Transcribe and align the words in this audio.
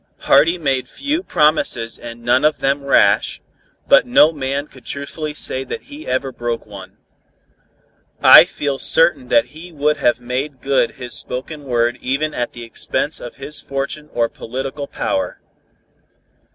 Hardy 0.21 0.57
made 0.57 0.89
few 0.89 1.21
promises 1.21 1.99
and 1.99 2.23
none 2.23 2.43
of 2.43 2.57
them 2.57 2.83
rash, 2.83 3.39
but 3.87 4.07
no 4.07 4.31
man 4.31 4.65
could 4.65 4.83
truthfully 4.83 5.35
say 5.35 5.63
that 5.63 5.83
he 5.93 6.07
ever 6.07 6.31
broke 6.31 6.65
one. 6.65 6.97
I 8.19 8.45
feel 8.45 8.79
certain 8.79 9.27
that 9.27 9.49
he 9.53 9.71
would 9.71 9.97
have 9.97 10.19
made 10.19 10.59
good 10.59 10.93
his 10.93 11.13
spoken 11.15 11.65
word 11.65 11.99
even 12.01 12.33
at 12.33 12.53
the 12.53 12.63
expense 12.63 13.19
of 13.19 13.35
his 13.35 13.61
fortune 13.61 14.09
or 14.11 14.27
political 14.27 14.87
power. 14.87 15.39